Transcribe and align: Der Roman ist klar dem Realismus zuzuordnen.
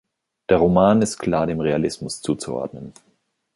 Der 0.49 0.57
Roman 0.57 1.03
ist 1.03 1.19
klar 1.19 1.45
dem 1.45 1.59
Realismus 1.61 2.23
zuzuordnen. 2.23 2.91